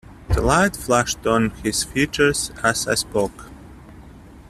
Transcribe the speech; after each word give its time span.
The 0.29 0.41
light 0.41 0.75
flashed 0.75 1.27
on 1.27 1.51
his 1.63 1.83
features 1.83 2.49
as 2.63 2.87
I 2.87 2.95
spoke. 2.95 3.51